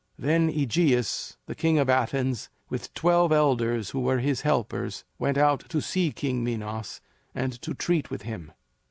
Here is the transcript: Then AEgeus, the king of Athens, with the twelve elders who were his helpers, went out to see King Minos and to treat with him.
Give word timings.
Then 0.17 0.49
AEgeus, 0.49 1.37
the 1.45 1.53
king 1.53 1.77
of 1.77 1.87
Athens, 1.87 2.49
with 2.69 2.85
the 2.85 2.89
twelve 2.95 3.31
elders 3.31 3.91
who 3.91 3.99
were 3.99 4.17
his 4.17 4.41
helpers, 4.41 5.03
went 5.19 5.37
out 5.37 5.69
to 5.69 5.79
see 5.79 6.11
King 6.11 6.43
Minos 6.43 7.01
and 7.35 7.53
to 7.61 7.75
treat 7.75 8.09
with 8.09 8.23
him. 8.23 8.51